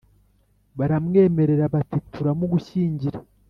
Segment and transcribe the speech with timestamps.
[0.77, 3.19] Baramwemerera bati: "Tuzamugushyingira"